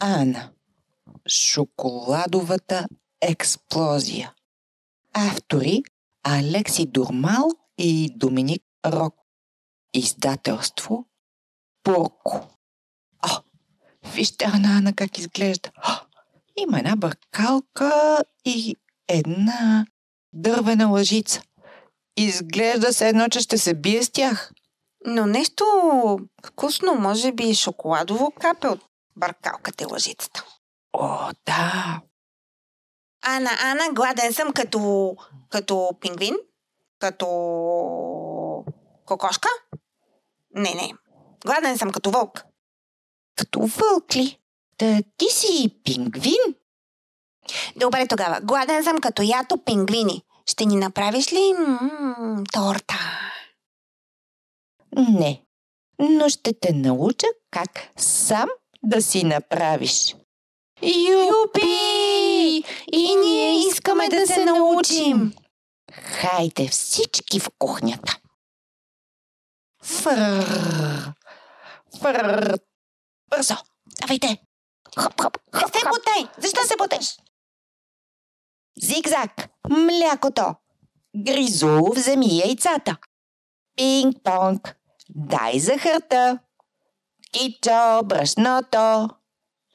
Ана. 0.00 0.50
Шоколадовата 1.28 2.86
експлозия. 3.20 4.34
Автори 5.14 5.82
Алекси 6.22 6.86
Дурмал 6.86 7.50
и 7.78 8.10
Доминик 8.16 8.62
Рок. 8.86 9.14
Издателство 9.94 11.06
Порко. 11.82 12.48
О, 13.22 13.42
вижте 14.14 14.44
Ана, 14.44 14.78
Ана 14.78 14.92
как 14.92 15.18
изглежда. 15.18 15.70
О, 15.88 15.92
има 16.56 16.78
една 16.78 16.96
бъркалка 16.96 18.18
и 18.44 18.76
една 19.08 19.86
дървена 20.32 20.86
лъжица. 20.86 21.42
Изглежда 22.16 22.92
се 22.92 23.08
едно, 23.08 23.28
че 23.28 23.40
ще 23.40 23.58
се 23.58 23.74
бие 23.74 24.02
с 24.02 24.10
тях. 24.10 24.52
Но 25.06 25.26
нещо 25.26 25.64
вкусно, 26.46 26.94
може 26.94 27.32
би 27.32 27.54
шоколадово 27.54 28.32
капе 28.40 28.68
от 28.68 28.87
бъркалката 29.18 29.84
и 29.84 29.86
лъжицата. 29.86 30.44
О, 30.92 31.30
да. 31.46 32.00
Ана, 33.22 33.50
Ана, 33.62 33.92
гладен 33.92 34.32
съм 34.32 34.52
като, 34.52 35.16
като 35.48 35.90
пингвин? 36.00 36.36
Като 36.98 37.26
кокошка? 39.04 39.48
Не, 40.54 40.74
не. 40.74 40.92
Гладен 41.46 41.78
съм 41.78 41.90
като 41.90 42.10
вълк. 42.10 42.44
Като 43.36 43.60
вълк 43.60 44.16
ли? 44.16 44.38
Та 44.76 45.02
ти 45.16 45.26
си 45.30 45.80
пингвин? 45.84 46.54
Добре 47.76 48.06
тогава. 48.06 48.40
Гладен 48.40 48.84
съм 48.84 48.98
като 48.98 49.22
ято 49.22 49.64
пингвини. 49.64 50.22
Ще 50.46 50.64
ни 50.64 50.76
направиш 50.76 51.32
ли 51.32 51.54
м- 51.58 52.42
торта? 52.52 52.94
Не. 54.96 55.42
Но 55.98 56.28
ще 56.28 56.60
те 56.60 56.72
науча 56.72 57.26
как 57.50 57.70
сам 57.96 58.48
да 58.82 59.02
си 59.02 59.24
направиш. 59.24 60.16
Юпи! 60.82 62.64
И 62.92 63.14
ние 63.24 63.68
искаме 63.68 64.08
да 64.08 64.26
се 64.26 64.44
научим. 64.44 65.32
Хайде 65.92 66.68
всички 66.68 67.40
в 67.40 67.48
кухнята. 67.58 68.18
Фрррр. 69.82 71.12
Фрррр. 72.00 72.58
Бързо. 73.30 73.54
Давайте. 74.00 74.38
Хоп, 74.98 75.20
хоп, 75.20 75.36
Не 75.54 75.60
хоп, 75.60 75.72
се 75.76 75.80
хоп. 75.80 75.88
бутай! 75.94 76.28
Защо 76.38 76.64
се 76.64 76.76
буташ? 76.76 77.16
Зигзаг. 78.82 79.48
Млякото. 79.70 80.54
Гризу, 81.16 81.92
вземи 81.94 82.38
яйцата. 82.38 82.96
Пинг-понг. 83.76 84.74
Дай 85.10 85.58
захарта. 85.58 86.38
Кичо, 87.32 88.02
брашното. 88.04 89.08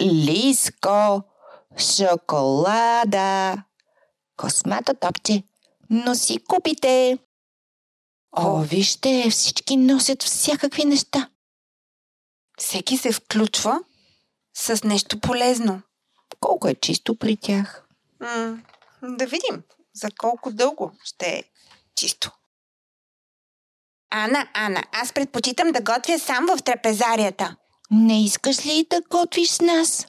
Лиско. 0.00 1.22
Шоколада. 1.78 3.62
Космато 4.36 4.94
топче. 4.94 5.42
Носи 5.90 6.38
купите. 6.48 7.18
О, 8.36 8.60
вижте, 8.60 9.30
всички 9.30 9.76
носят 9.76 10.22
всякакви 10.22 10.84
неща. 10.84 11.30
Всеки 12.58 12.96
се 12.96 13.12
включва 13.12 13.80
с 14.54 14.84
нещо 14.84 15.20
полезно. 15.20 15.82
Колко 16.40 16.68
е 16.68 16.74
чисто 16.74 17.14
при 17.14 17.36
тях. 17.36 17.86
М- 18.20 18.58
да 19.02 19.26
видим 19.26 19.62
за 19.94 20.08
колко 20.18 20.50
дълго 20.52 20.92
ще 21.04 21.26
е 21.26 21.44
чисто. 21.96 22.30
Ана, 24.14 24.48
Ана, 24.54 24.82
аз 24.92 25.12
предпочитам 25.12 25.72
да 25.72 25.80
готвя 25.80 26.18
сам 26.18 26.46
в 26.46 26.62
трапезарията. 26.62 27.56
Не 27.90 28.24
искаш 28.24 28.66
ли 28.66 28.86
да 28.90 29.00
готвиш 29.10 29.48
с 29.50 29.60
нас? 29.60 30.06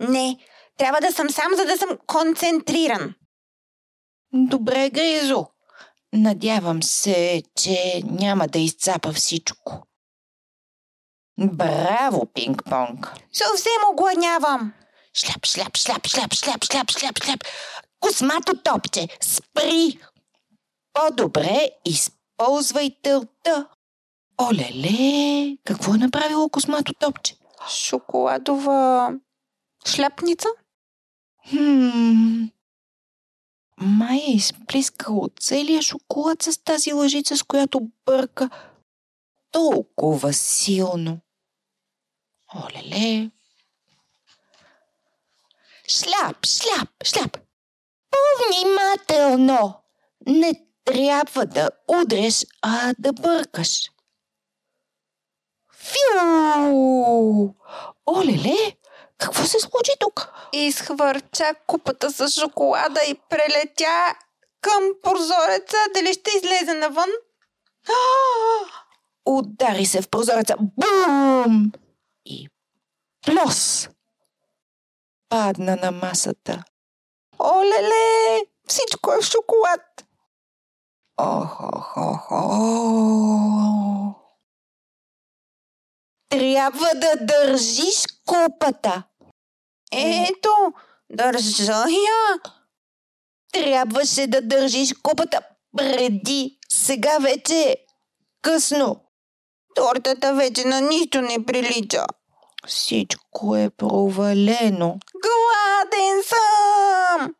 Не, 0.00 0.36
трябва 0.76 1.00
да 1.00 1.12
съм 1.12 1.30
сам, 1.30 1.52
за 1.56 1.64
да 1.64 1.76
съм 1.76 1.88
концентриран. 2.06 3.14
Добре, 4.32 4.90
Гризо. 4.90 5.46
Надявам 6.12 6.82
се, 6.82 7.42
че 7.56 8.02
няма 8.04 8.48
да 8.48 8.58
изцапа 8.58 9.12
всичко. 9.12 9.86
Браво, 11.38 12.26
пинг-понг! 12.34 13.12
Съвсем 13.32 13.82
огладнявам. 13.92 14.72
Шляп, 15.14 15.46
шляп, 15.46 15.76
шляп, 15.76 16.06
шляп, 16.06 16.34
шляп, 16.34 16.64
шляп, 16.64 16.90
шляп, 16.90 17.24
шляп. 17.24 17.44
Космато 18.00 18.54
топче, 18.64 19.08
спри! 19.20 19.98
По-добре 20.92 21.70
използвай 22.40 22.90
тълта. 23.02 23.68
Олеле, 24.42 25.56
какво 25.64 25.94
е 25.94 25.98
направило 25.98 26.48
космато 26.48 26.92
топче? 26.92 27.36
Шоколадова 27.70 29.12
шляпница? 29.86 30.48
Хм... 31.50 32.44
Май 33.80 34.18
е 34.18 34.30
изплискало 34.30 35.28
целия 35.40 35.82
шоколад 35.82 36.42
с 36.42 36.58
тази 36.58 36.92
лъжица, 36.92 37.36
с 37.36 37.42
която 37.42 37.80
бърка 38.06 38.50
толкова 39.50 40.32
силно. 40.32 41.20
Олеле! 42.54 43.30
Шляп, 45.88 46.46
шляп, 46.46 46.88
шляп! 47.04 47.38
Повнимателно! 48.10 49.82
Не 50.26 50.69
трябва 50.92 51.46
да 51.46 51.70
удреш, 51.88 52.46
а 52.62 52.94
да 52.98 53.12
бъркаш. 53.12 53.90
Фю! 55.72 57.54
Олеле! 58.06 58.76
Какво 59.18 59.44
се 59.44 59.60
случи 59.60 59.92
тук? 60.00 60.32
Изхвърча 60.52 61.54
купата 61.66 62.10
с 62.10 62.40
шоколада 62.40 63.00
и 63.08 63.14
прелетя 63.28 64.14
към 64.60 64.82
прозореца. 65.02 65.76
Дали 65.94 66.12
ще 66.14 66.30
излезе 66.36 66.74
навън? 66.74 67.10
Удари 69.26 69.86
се 69.86 70.02
в 70.02 70.08
прозореца. 70.08 70.54
Бум! 70.58 71.72
И 72.24 72.48
плос! 73.26 73.88
Падна 75.28 75.76
на 75.76 75.90
масата. 75.90 76.64
Олеле! 77.38 78.40
Всичко 78.68 79.12
е 79.12 79.22
в 79.22 79.24
шоколад. 79.24 80.09
Охо-хо-хо! 81.20 82.40
Трябва 86.28 86.88
да 86.94 87.16
държиш 87.20 88.04
купата. 88.26 89.02
Ето, 89.92 90.72
държа 91.10 91.84
я. 91.90 92.40
Трябваше 93.52 94.26
да 94.26 94.40
държиш 94.42 94.92
купата 95.02 95.40
преди. 95.76 96.58
Сега 96.72 97.18
вече 97.18 97.54
е 97.54 97.76
късно. 98.42 99.00
Тортата 99.74 100.34
вече 100.34 100.64
на 100.64 100.80
нищо 100.80 101.22
не 101.22 101.46
прилича. 101.46 102.04
Всичко 102.66 103.56
е 103.56 103.70
провалено. 103.70 104.98
Гладен 105.22 106.22
съм! 106.22 107.34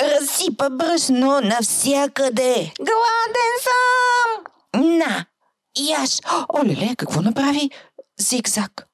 Разсипа 0.00 0.70
брашно 0.70 1.40
навсякъде. 1.40 2.72
Гладен 2.78 3.54
съм! 3.62 4.44
На, 4.98 5.26
яш. 5.76 6.20
Олеле, 6.60 6.96
какво 6.96 7.22
направи 7.22 7.70
зигзаг? 8.20 8.86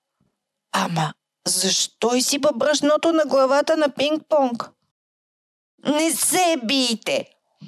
Ама, 0.72 1.14
защо 1.48 2.14
изсипа 2.14 2.52
брашното 2.52 3.12
на 3.12 3.24
главата 3.24 3.76
на 3.76 3.88
пинг-понг? 3.88 4.70
Не 5.84 6.10
се 6.10 6.56
бийте! 6.64 7.26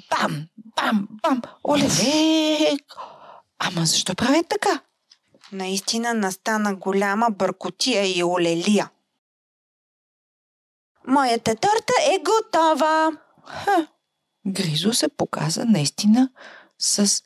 Бам, 0.09 0.47
бам, 0.75 1.07
бам! 1.23 1.41
Олеле! 1.63 2.77
Ама 3.59 3.85
защо 3.85 4.15
правят 4.15 4.47
така? 4.49 4.79
Наистина 5.51 6.13
настана 6.13 6.75
голяма 6.75 7.29
бъркотия 7.29 8.17
и 8.17 8.23
олелия. 8.23 8.89
Моята 11.07 11.55
торта 11.55 11.93
е 12.13 12.19
готова. 12.19 13.11
Ха, 13.47 13.87
Гризо 14.47 14.93
се 14.93 15.07
показа 15.09 15.65
наистина 15.65 16.29
с 16.79 17.23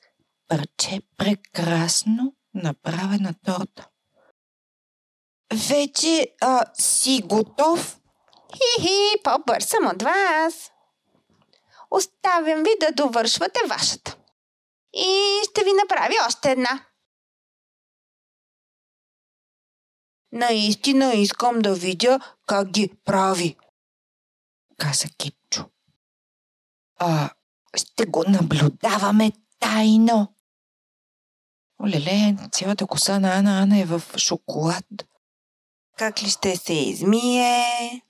парче 0.48 1.02
прекрасно 1.18 2.36
направена 2.54 3.34
торта. 3.46 3.88
Вече 5.70 6.36
а, 6.42 6.66
си 6.74 7.22
готов? 7.26 8.00
Хи-хи, 8.54 9.24
по-бърз 9.24 9.66
съм 9.66 9.88
от 9.88 10.02
вас. 10.02 10.72
Оставям 11.92 12.64
ви 12.64 12.70
да 12.80 12.92
довършвате 12.92 13.60
вашата. 13.68 14.18
И 14.94 15.40
ще 15.50 15.64
ви 15.64 15.74
направя 15.74 16.16
още 16.28 16.52
една. 16.52 16.86
Наистина 20.32 21.14
искам 21.14 21.60
да 21.60 21.76
видя 21.76 22.36
как 22.48 22.72
ги 22.72 22.94
прави. 23.06 23.58
каза 24.78 25.08
Кипчо. 25.18 25.66
А, 27.04 27.30
ще 27.78 28.06
го 28.06 28.24
наблюдаваме 28.28 29.32
тайно. 29.60 30.34
Олеле, 31.84 32.38
цялата 32.52 32.88
коса 32.88 33.20
на 33.20 33.38
Ана 33.38 33.62
Ана 33.62 33.80
е 33.80 33.86
в 33.86 34.02
шоколад. 34.18 34.86
Как 35.98 36.24
ли 36.24 36.30
ще 36.30 36.56
се 36.56 36.74
измие? 36.74 38.02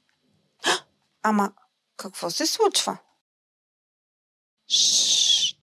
А, 0.65 0.71
Ама, 1.23 1.53
какво 1.97 2.29
се 2.29 2.47
случва? 2.47 2.97
Шшт. 4.67 5.57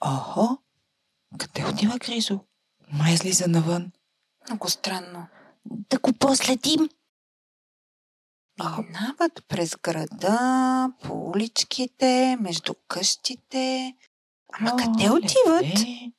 Охо, 0.00 0.58
къде 1.38 1.64
отива 1.64 1.98
Гризо? 1.98 2.40
Май 2.92 3.12
излиза 3.12 3.48
навън. 3.48 3.92
Много 4.48 4.70
странно. 4.70 5.26
Да 5.64 5.98
го 5.98 6.12
проследим. 6.12 6.88
Минават 8.58 9.44
през 9.48 9.76
града, 9.76 10.92
по 11.02 11.30
уличките, 11.30 12.36
между 12.40 12.74
къщите. 12.88 13.94
Ама 14.52 14.70
О, 14.74 14.76
къде 14.76 15.10
отиват? 15.10 15.74
Къде? 15.74 16.12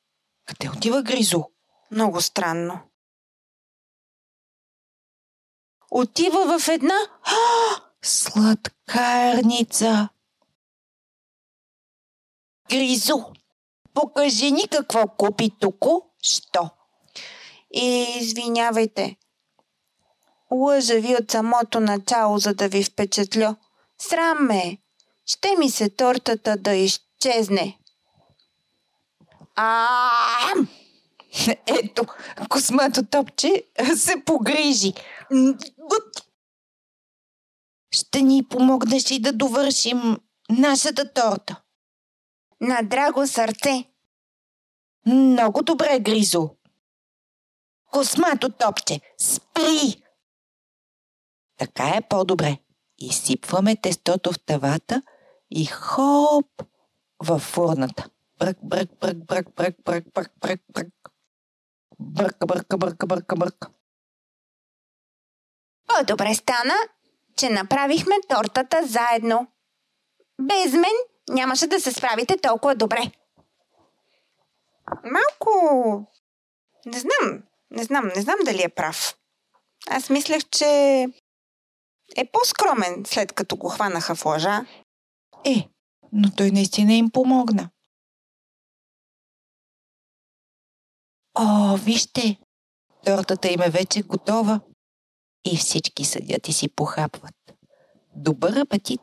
къде 0.45 0.69
отива 0.69 1.03
Гризо? 1.03 1.44
Много 1.92 2.21
странно. 2.21 2.80
Отива 5.91 6.59
в 6.59 6.68
една... 6.68 6.95
Сладкарница. 8.01 10.09
Гризо, 12.69 13.33
покажи 13.94 14.51
ни 14.51 14.68
какво 14.68 15.07
купи 15.07 15.51
току, 15.59 16.01
що? 16.21 16.69
И 17.74 18.06
извинявайте. 18.19 19.18
Лъжа 20.51 20.95
ви 20.95 21.15
от 21.15 21.31
самото 21.31 21.80
начало, 21.80 22.38
за 22.38 22.53
да 22.53 22.68
ви 22.68 22.83
впечатля. 22.83 23.56
Срам 23.97 24.45
ме. 24.45 24.57
е. 24.57 24.77
Ще 25.25 25.56
ми 25.57 25.69
се 25.69 25.89
тортата 25.89 26.57
да 26.57 26.74
изчезне. 26.75 27.80
А, 29.56 29.88
Ето, 31.68 32.06
космато 32.50 33.06
топче 33.06 33.63
се 33.95 34.24
погрижи. 34.25 34.94
Ще 37.91 38.21
ни 38.21 38.48
помогнеш 38.48 39.12
и 39.12 39.19
да 39.19 39.33
довършим 39.33 40.18
нашата 40.50 41.13
торта. 41.13 41.62
на 42.62 42.81
драго 42.83 43.27
сърце. 43.27 43.83
Много 45.06 45.62
добре, 45.62 46.00
Гризо. 46.00 46.50
Космато 47.91 48.50
топче, 48.50 49.01
спри! 49.18 50.05
Така 51.57 51.88
е 51.98 52.07
по-добре. 52.10 52.57
Изсипваме 52.98 53.75
тестото 53.75 54.31
в 54.31 54.40
тавата 54.40 55.02
и 55.52 55.66
хоп 55.66 56.63
във 57.24 57.42
фурната. 57.42 58.10
Брък, 58.40 58.57
брък, 58.63 58.90
брък, 59.00 59.25
брък, 59.25 59.48
брък, 59.56 59.75
брък, 59.84 60.06
брък, 60.13 60.31
брък, 60.40 60.62
брък. 60.74 60.88
Бърка, 62.00 62.46
бърка, 62.46 62.78
бърка, 62.78 63.07
бърка, 63.07 63.36
бърка. 63.36 63.69
По-добре 65.88 66.36
стана, 66.36 66.74
че 67.38 67.50
направихме 67.50 68.16
тортата 68.30 68.88
заедно. 68.88 69.48
Без 70.42 70.74
мен 70.74 70.96
нямаше 71.30 71.68
да 71.68 71.80
се 71.80 71.92
справите 71.92 72.38
толкова 72.38 72.75
добре. 72.75 73.12
Малко... 75.04 76.08
Не 76.86 77.00
знам, 77.00 77.44
не 77.72 77.84
знам, 77.84 78.12
не 78.16 78.22
знам 78.22 78.36
дали 78.46 78.63
е 78.63 78.69
прав. 78.69 79.16
Аз 79.90 80.10
мислех, 80.10 80.44
че 80.51 81.08
е 82.16 82.25
по-скромен, 82.31 83.04
след 83.06 83.34
като 83.34 83.56
го 83.56 83.69
хванаха 83.69 84.16
в 84.16 84.25
лъжа. 84.25 84.66
Е, 85.46 85.69
но 86.12 86.31
той 86.31 86.52
наистина 86.52 86.94
им 86.94 87.10
помогна. 87.10 87.69
О, 91.36 91.78
вижте, 91.78 92.38
тортата 93.06 93.48
им 93.48 93.62
е 93.62 93.69
вече 93.69 94.02
готова. 94.02 94.60
И 95.46 95.57
всички 95.57 96.06
седят 96.06 96.48
и 96.48 96.54
си 96.54 96.68
похапват. 96.68 97.36
Добър 98.16 98.56
апетит! 98.56 99.01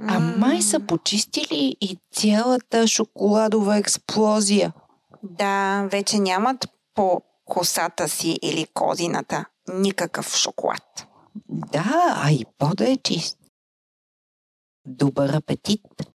А 0.00 0.20
май 0.20 0.62
са 0.62 0.80
почистили 0.80 1.76
и 1.80 1.98
цялата 2.14 2.86
шоколадова 2.86 3.76
експлозия. 3.76 4.72
Да, 5.22 5.88
вече 5.90 6.18
нямат 6.18 6.66
по 6.94 7.22
косата 7.44 8.08
си 8.08 8.38
или 8.42 8.66
козината 8.74 9.44
никакъв 9.68 10.36
шоколад. 10.36 11.07
Да, 11.48 12.20
а 12.24 12.32
и 12.32 12.44
пода 12.58 12.90
е 12.90 12.96
чист. 12.96 13.38
Добър 14.86 15.28
апетит! 15.34 16.06